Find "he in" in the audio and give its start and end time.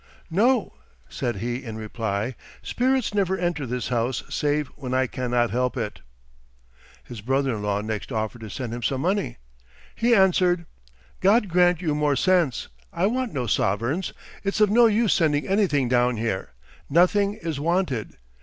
1.35-1.77